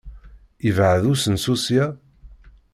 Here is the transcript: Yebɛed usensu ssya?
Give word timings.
Yebɛed 0.65 1.03
usensu 1.11 1.55
ssya? 1.59 1.85